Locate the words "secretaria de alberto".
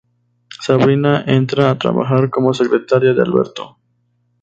2.55-3.77